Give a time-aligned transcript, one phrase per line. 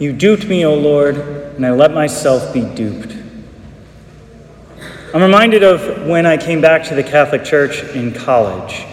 [0.00, 3.14] You duped me, O Lord, and I let myself be duped.
[5.12, 8.86] I'm reminded of when I came back to the Catholic Church in college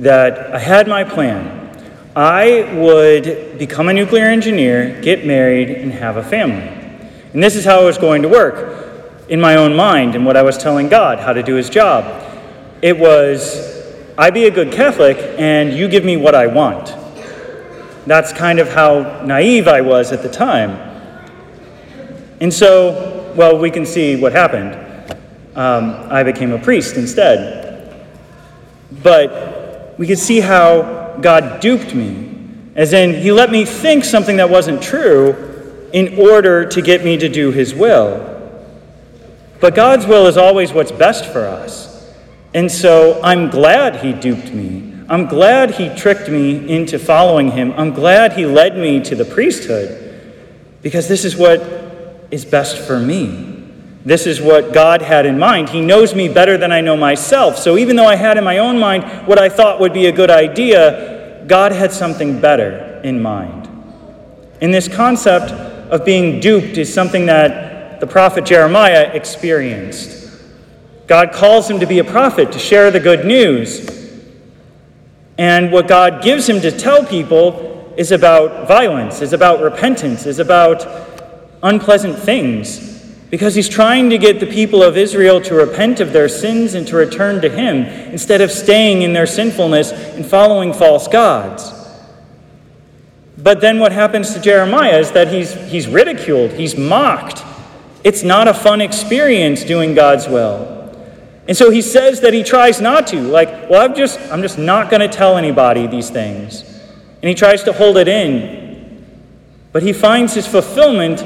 [0.00, 1.70] that I had my plan.
[2.16, 6.66] I would become a nuclear engineer, get married, and have a family.
[7.32, 10.36] And this is how it was going to work in my own mind and what
[10.36, 12.04] I was telling God how to do his job.
[12.82, 17.05] It was, I be a good Catholic, and you give me what I want.
[18.06, 20.70] That's kind of how naive I was at the time.
[22.40, 24.74] And so, well, we can see what happened.
[25.56, 27.66] Um, I became a priest instead.
[29.02, 34.36] But we can see how God duped me, as in, He let me think something
[34.36, 38.34] that wasn't true in order to get me to do His will.
[39.60, 42.12] But God's will is always what's best for us.
[42.54, 44.85] And so I'm glad He duped me.
[45.08, 47.72] I'm glad He tricked me into following Him.
[47.76, 50.02] I'm glad He led me to the priesthood
[50.82, 51.60] because this is what
[52.30, 53.54] is best for me.
[54.04, 55.68] This is what God had in mind.
[55.68, 57.58] He knows me better than I know myself.
[57.58, 60.12] So even though I had in my own mind what I thought would be a
[60.12, 63.68] good idea, God had something better in mind.
[64.60, 65.50] And this concept
[65.90, 70.30] of being duped is something that the prophet Jeremiah experienced.
[71.06, 74.05] God calls him to be a prophet, to share the good news.
[75.38, 80.38] And what God gives him to tell people is about violence, is about repentance, is
[80.38, 80.86] about
[81.62, 82.94] unpleasant things.
[83.30, 86.86] Because he's trying to get the people of Israel to repent of their sins and
[86.86, 91.72] to return to him instead of staying in their sinfulness and following false gods.
[93.36, 97.42] But then what happens to Jeremiah is that he's, he's ridiculed, he's mocked,
[98.04, 100.75] it's not a fun experience doing God's will.
[101.48, 103.20] And so he says that he tries not to.
[103.20, 106.62] Like, well, I'm just, I'm just not going to tell anybody these things.
[107.22, 109.04] And he tries to hold it in.
[109.72, 111.22] But he finds his fulfillment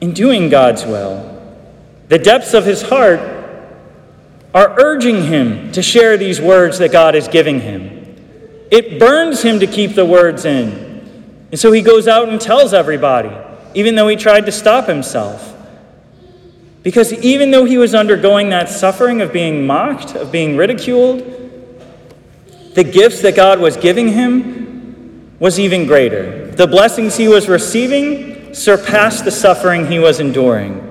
[0.00, 1.26] in doing God's will.
[2.08, 3.20] The depths of his heart
[4.52, 8.16] are urging him to share these words that God is giving him.
[8.70, 11.46] It burns him to keep the words in.
[11.52, 13.30] And so he goes out and tells everybody
[13.74, 15.49] even though he tried to stop himself.
[16.82, 21.18] Because even though he was undergoing that suffering of being mocked, of being ridiculed,
[22.74, 26.50] the gifts that God was giving him was even greater.
[26.52, 30.86] The blessings he was receiving surpassed the suffering he was enduring.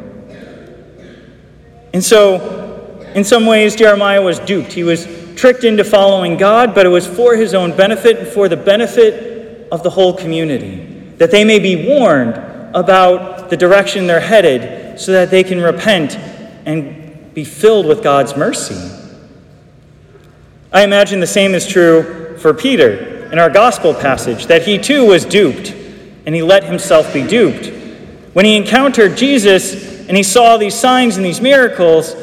[1.94, 4.71] And so, in some ways, Jeremiah was duped.
[4.71, 8.47] He was tricked into following God, but it was for his own benefit and for
[8.47, 10.85] the benefit of the whole community,
[11.17, 12.35] that they may be warned
[12.75, 16.15] about the direction they're headed so that they can repent
[16.65, 18.95] and be filled with God's mercy.
[20.71, 25.07] I imagine the same is true for Peter in our gospel passage, that he too
[25.07, 25.73] was duped
[26.25, 27.67] and he let himself be duped.
[28.33, 32.15] When he encountered Jesus and he saw these signs and these miracles,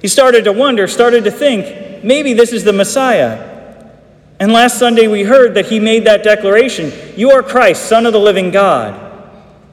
[0.00, 3.90] he started to wonder, started to think, maybe this is the Messiah.
[4.38, 8.12] And last Sunday we heard that he made that declaration You are Christ, Son of
[8.12, 9.04] the living God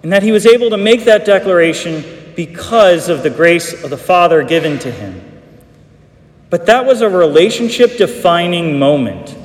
[0.04, 2.04] and that he was able to make that declaration
[2.36, 5.22] because of the grace of the Father given to him.
[6.50, 9.38] But that was a relationship defining moment.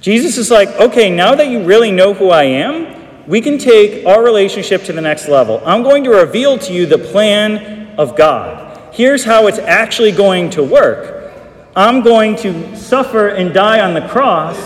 [0.00, 4.04] Jesus is like, okay, now that you really know who I am, we can take
[4.04, 5.62] our relationship to the next level.
[5.64, 8.92] I'm going to reveal to you the plan of God.
[8.92, 11.32] Here's how it's actually going to work
[11.74, 14.58] I'm going to suffer and die on the cross,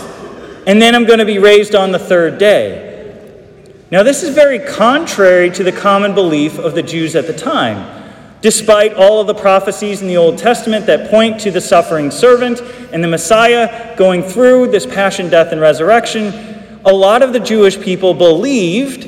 [0.65, 2.86] and then I'm going to be raised on the third day.
[3.89, 8.03] Now, this is very contrary to the common belief of the Jews at the time.
[8.41, 12.59] Despite all of the prophecies in the Old Testament that point to the suffering servant
[12.91, 17.79] and the Messiah going through this passion, death, and resurrection, a lot of the Jewish
[17.79, 19.07] people believed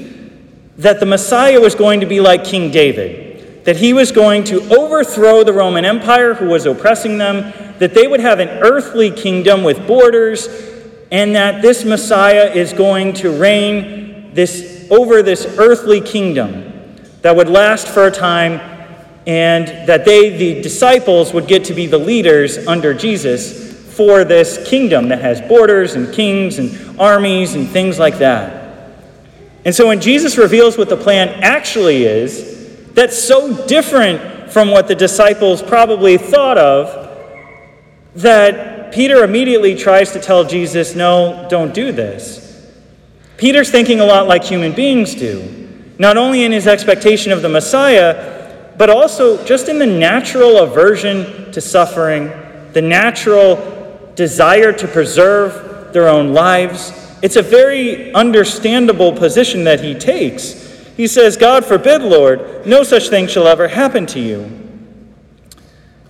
[0.77, 4.61] that the Messiah was going to be like King David, that he was going to
[4.73, 9.61] overthrow the Roman Empire who was oppressing them, that they would have an earthly kingdom
[9.61, 10.47] with borders,
[11.11, 14.08] and that this Messiah is going to reign
[14.39, 18.61] this, over this earthly kingdom that would last for a time
[19.27, 24.65] and that they, the disciples, would get to be the leaders under Jesus for this
[24.65, 28.93] kingdom that has borders and kings and armies and things like that.
[29.65, 34.87] And so when Jesus reveals what the plan actually is, that's so different from what
[34.87, 37.09] the disciples probably thought of
[38.15, 42.48] that Peter immediately tries to tell Jesus, No, don't do this.
[43.39, 47.47] Peter's thinking a lot like human beings do, not only in his expectation of the
[47.47, 52.29] Messiah, but also just in the natural aversion to suffering,
[52.73, 56.91] the natural desire to preserve their own lives,
[57.21, 60.67] it's a very understandable position that he takes.
[60.97, 64.51] He says, God forbid, Lord, no such thing shall ever happen to you.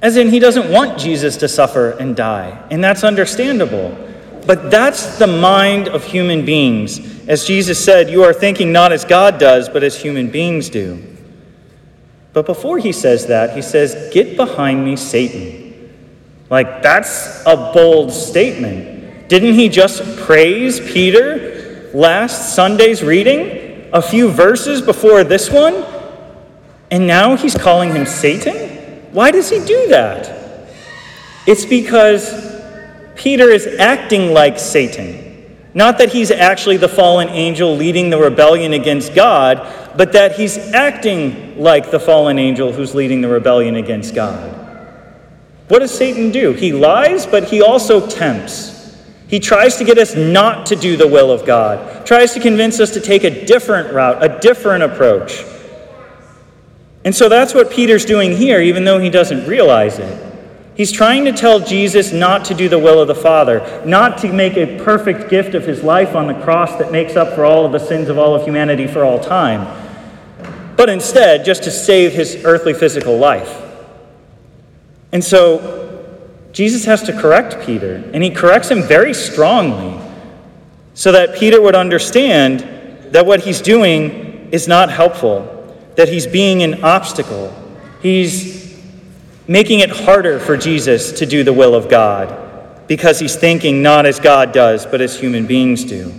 [0.01, 4.08] As in, he doesn't want Jesus to suffer and die, and that's understandable.
[4.49, 6.97] But that's the mind of human beings.
[7.27, 11.05] As Jesus said, you are thinking not as God does, but as human beings do.
[12.33, 15.93] But before he says that, he says, Get behind me, Satan.
[16.49, 19.29] Like, that's a bold statement.
[19.29, 23.87] Didn't he just praise Peter last Sunday's reading?
[23.93, 25.85] A few verses before this one?
[26.89, 29.11] And now he's calling him Satan?
[29.11, 30.67] Why does he do that?
[31.45, 32.48] It's because
[33.19, 35.60] Peter is acting like Satan.
[35.74, 39.57] Not that he's actually the fallen angel leading the rebellion against God,
[39.98, 44.56] but that he's acting like the fallen angel who's leading the rebellion against God.
[45.68, 46.54] What does Satan do?
[46.54, 48.98] He lies, but he also tempts.
[49.27, 52.80] He tries to get us not to do the will of God, tries to convince
[52.80, 55.44] us to take a different route, a different approach.
[57.04, 60.28] And so that's what Peter's doing here, even though he doesn't realize it.
[60.79, 64.31] He's trying to tell Jesus not to do the will of the Father, not to
[64.31, 67.65] make a perfect gift of his life on the cross that makes up for all
[67.65, 69.67] of the sins of all of humanity for all time,
[70.77, 73.61] but instead just to save his earthly physical life.
[75.11, 76.07] And so
[76.53, 79.99] Jesus has to correct Peter, and he corrects him very strongly
[80.93, 82.61] so that Peter would understand
[83.13, 87.53] that what he's doing is not helpful that he's being an obstacle.
[88.01, 88.69] He's
[89.49, 94.05] making it harder for Jesus to do the will of God because he's thinking not
[94.05, 96.13] as God does, but as human beings do.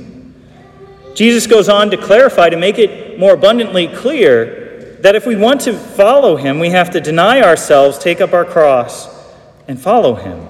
[1.15, 5.61] Jesus goes on to clarify, to make it more abundantly clear, that if we want
[5.63, 9.09] to follow him, we have to deny ourselves, take up our cross,
[9.69, 10.49] and follow him.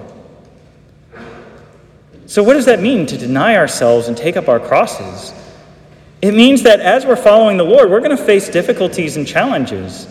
[2.25, 5.33] So, what does that mean to deny ourselves and take up our crosses?
[6.21, 10.07] It means that as we're following the Lord, we're going to face difficulties and challenges.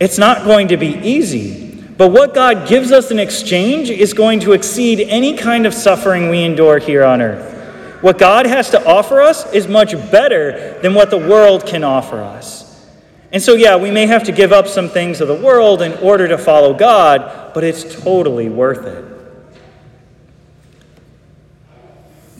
[0.00, 1.70] It's not going to be easy.
[1.96, 6.30] But what God gives us in exchange is going to exceed any kind of suffering
[6.30, 8.02] we endure here on earth.
[8.02, 12.22] What God has to offer us is much better than what the world can offer
[12.22, 12.88] us.
[13.32, 15.92] And so, yeah, we may have to give up some things of the world in
[15.98, 19.04] order to follow God, but it's totally worth it.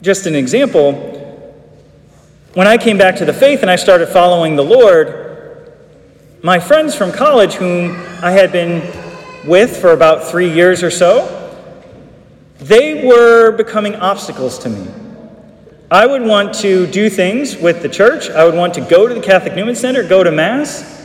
[0.01, 1.19] Just an example
[2.55, 5.20] when I came back to the faith and I started following the Lord,
[6.43, 7.91] my friends from college, whom
[8.23, 8.81] I had been
[9.47, 11.37] with for about three years or so,
[12.57, 14.87] they were becoming obstacles to me.
[15.91, 18.29] I would want to do things with the church.
[18.29, 20.99] I would want to go to the Catholic Newman Center, go to Mass,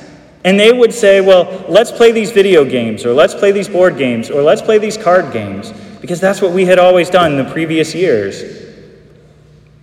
[0.44, 3.98] and they would say, well, let's play these video games, or let's play these board
[3.98, 7.44] games, or let's play these card games, because that's what we had always done in
[7.44, 8.42] the previous years.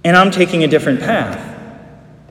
[0.03, 1.52] And I'm taking a different path.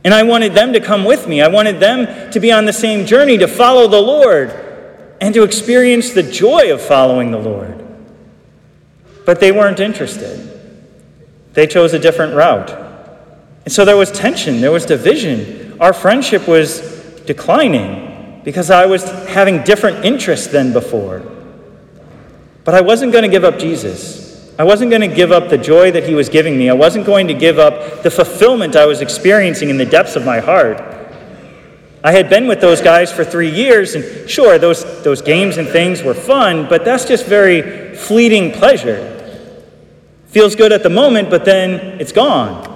[0.04, 1.40] And I wanted them to come with me.
[1.40, 4.50] I wanted them to be on the same journey to follow the Lord
[5.20, 7.78] and to experience the joy of following the Lord.
[9.24, 10.48] But they weren't interested.
[11.52, 12.70] They chose a different route.
[13.64, 15.80] And so there was tension, there was division.
[15.80, 16.80] Our friendship was
[17.26, 21.22] declining because I was having different interests than before.
[22.64, 24.31] But I wasn't going to give up Jesus.
[24.58, 26.68] I wasn't going to give up the joy that He was giving me.
[26.68, 30.24] I wasn't going to give up the fulfillment I was experiencing in the depths of
[30.24, 30.80] my heart.
[32.04, 35.68] I had been with those guys for three years, and sure, those, those games and
[35.68, 39.08] things were fun, but that's just very fleeting pleasure.
[40.26, 42.68] Feels good at the moment, but then it's gone.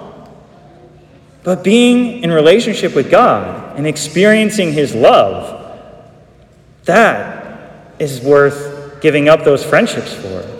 [1.43, 5.77] But being in relationship with God and experiencing His love,
[6.85, 10.56] that is worth giving up those friendships for.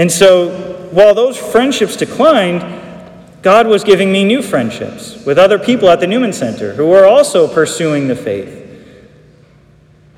[0.00, 0.48] And so,
[0.92, 2.64] while those friendships declined,
[3.42, 7.04] God was giving me new friendships with other people at the Newman Center who were
[7.04, 8.66] also pursuing the faith.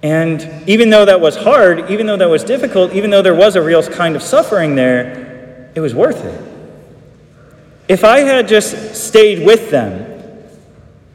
[0.00, 3.56] And even though that was hard, even though that was difficult, even though there was
[3.56, 6.40] a real kind of suffering there, it was worth it.
[7.88, 10.44] If I had just stayed with them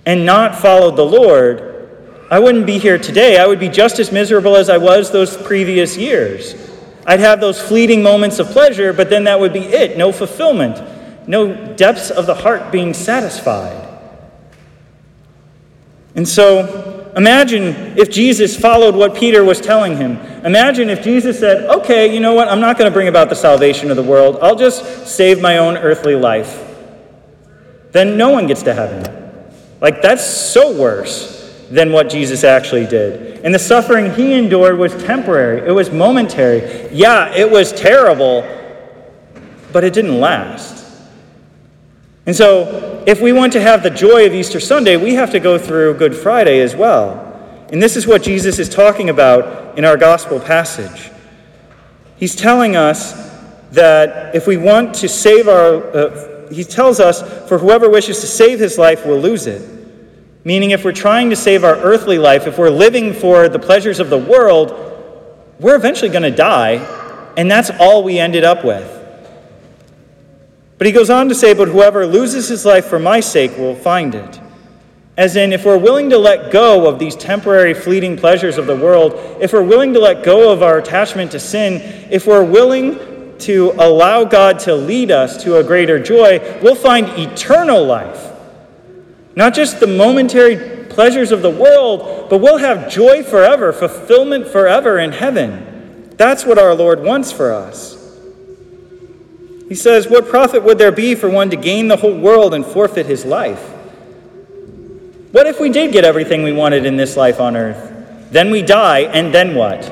[0.05, 1.89] and not followed the Lord,
[2.29, 3.39] I wouldn't be here today.
[3.39, 6.66] I would be just as miserable as I was those previous years.
[7.07, 10.83] I'd have those fleeting moments of pleasure, but then that would be it no fulfillment,
[11.25, 13.85] no depths of the heart being satisfied.
[16.15, 20.17] And so, imagine if Jesus followed what Peter was telling him.
[20.43, 22.49] Imagine if Jesus said, Okay, you know what?
[22.49, 25.59] I'm not going to bring about the salvation of the world, I'll just save my
[25.59, 26.63] own earthly life.
[27.93, 29.31] Then no one gets to heaven.
[29.79, 31.36] Like, that's so worse
[31.69, 33.41] than what Jesus actually did.
[33.45, 36.89] And the suffering he endured was temporary, it was momentary.
[36.91, 38.41] Yeah, it was terrible,
[39.71, 40.85] but it didn't last.
[42.25, 45.39] And so, if we want to have the joy of Easter Sunday, we have to
[45.39, 47.23] go through Good Friday as well.
[47.71, 51.11] And this is what Jesus is talking about in our gospel passage.
[52.17, 53.13] He's telling us
[53.71, 58.27] that if we want to save our, uh, he tells us, for whoever wishes to
[58.27, 59.76] save his life will lose it.
[60.47, 63.99] Meaning, if we're trying to save our earthly life, if we're living for the pleasures
[63.99, 64.71] of the world,
[65.59, 66.75] we're eventually going to die,
[67.35, 68.89] and that's all we ended up with.
[70.77, 73.75] But he goes on to say, But whoever loses his life for my sake will
[73.75, 74.39] find it.
[75.17, 78.75] As in, if we're willing to let go of these temporary, fleeting pleasures of the
[78.77, 83.37] world, if we're willing to let go of our attachment to sin, if we're willing
[83.39, 88.36] to allow God to lead us to a greater joy, we'll find eternal life.
[89.37, 94.97] Not just the momentary pleasures of the world, but we'll have joy forever, fulfillment forever
[94.97, 96.09] in heaven.
[96.17, 98.17] That's what our Lord wants for us.
[99.69, 102.65] He says, What profit would there be for one to gain the whole world and
[102.65, 103.61] forfeit his life?
[105.33, 108.31] What if we did get everything we wanted in this life on earth?
[108.31, 109.83] Then we die, and then what?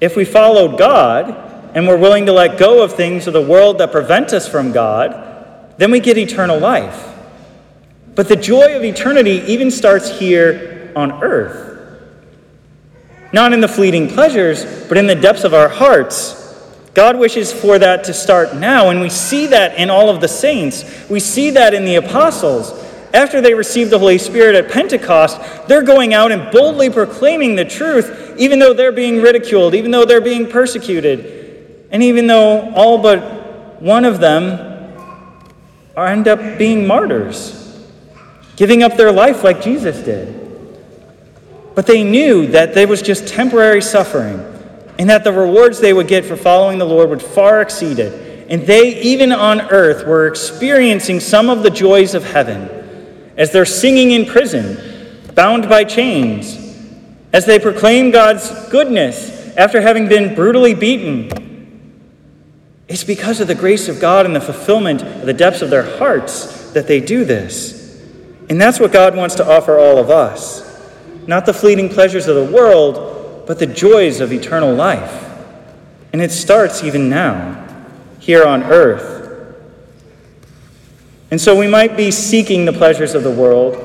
[0.00, 1.30] If we followed God
[1.76, 4.72] and we're willing to let go of things of the world that prevent us from
[4.72, 7.14] God, then we get eternal life.
[8.18, 11.78] But the joy of eternity even starts here on earth.
[13.32, 16.34] Not in the fleeting pleasures, but in the depths of our hearts
[16.94, 20.26] God wishes for that to start now, and we see that in all of the
[20.26, 20.84] saints.
[21.08, 22.72] We see that in the apostles.
[23.14, 27.64] After they received the Holy Spirit at Pentecost, they're going out and boldly proclaiming the
[27.64, 32.98] truth, even though they're being ridiculed, even though they're being persecuted, and even though all
[32.98, 34.92] but one of them
[35.96, 37.67] end up being martyrs,
[38.58, 40.34] giving up their life like Jesus did.
[41.76, 44.44] But they knew that there was just temporary suffering
[44.98, 48.50] and that the rewards they would get for following the Lord would far exceed it.
[48.50, 52.68] And they, even on earth, were experiencing some of the joys of heaven
[53.36, 56.56] as they're singing in prison, bound by chains,
[57.32, 61.30] as they proclaim God's goodness after having been brutally beaten.
[62.88, 65.98] It's because of the grace of God and the fulfillment of the depths of their
[65.98, 67.77] hearts that they do this.
[68.48, 70.64] And that's what God wants to offer all of us.
[71.26, 75.26] Not the fleeting pleasures of the world, but the joys of eternal life.
[76.12, 77.66] And it starts even now,
[78.18, 79.18] here on earth.
[81.30, 83.76] And so we might be seeking the pleasures of the world,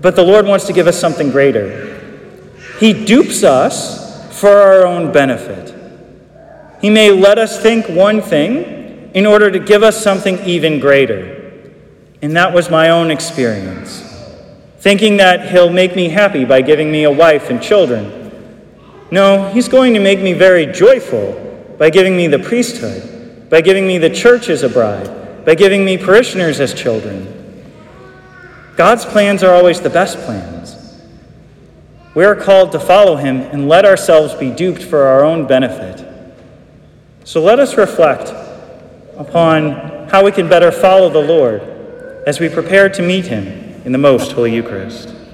[0.00, 1.92] but the Lord wants to give us something greater.
[2.80, 5.74] He dupes us for our own benefit.
[6.80, 11.35] He may let us think one thing in order to give us something even greater.
[12.26, 14.02] And that was my own experience
[14.78, 18.32] thinking that he'll make me happy by giving me a wife and children.
[19.12, 23.86] No, he's going to make me very joyful by giving me the priesthood, by giving
[23.86, 27.72] me the church as a bride, by giving me parishioners as children.
[28.74, 31.00] God's plans are always the best plans.
[32.16, 36.04] We are called to follow him and let ourselves be duped for our own benefit.
[37.22, 38.30] So let us reflect
[39.16, 41.75] upon how we can better follow the Lord
[42.26, 43.46] as we prepare to meet him
[43.84, 45.15] in the most holy Eucharist.